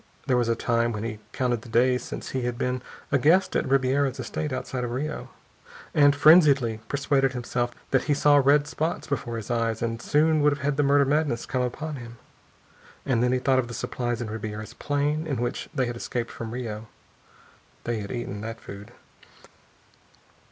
[0.25, 3.55] There was a time when he counted the days since he had been a guest
[3.55, 5.29] at Ribiera's estate outside of Rio,
[5.93, 10.57] and frenziedly persuaded himself that he saw red spots before his eyes and soon would
[10.57, 12.17] have the murder madness come upon him.
[13.05, 16.31] And then he thought of the supplies in Ribiera's plane, in which they had escaped
[16.31, 16.87] from Rio.
[17.83, 18.93] They had eaten that food.